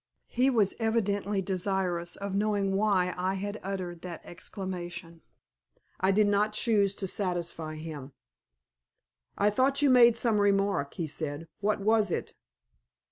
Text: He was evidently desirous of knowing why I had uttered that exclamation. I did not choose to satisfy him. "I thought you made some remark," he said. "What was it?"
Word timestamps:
He 0.29 0.49
was 0.49 0.73
evidently 0.79 1.43
desirous 1.43 2.15
of 2.15 2.33
knowing 2.33 2.75
why 2.75 3.13
I 3.15 3.35
had 3.35 3.59
uttered 3.61 4.01
that 4.01 4.21
exclamation. 4.25 5.21
I 5.99 6.11
did 6.11 6.25
not 6.25 6.53
choose 6.53 6.95
to 6.95 7.07
satisfy 7.07 7.75
him. 7.75 8.13
"I 9.37 9.51
thought 9.51 9.83
you 9.83 9.91
made 9.91 10.15
some 10.15 10.41
remark," 10.41 10.95
he 10.95 11.05
said. 11.05 11.47
"What 11.59 11.81
was 11.81 12.09
it?" 12.09 12.33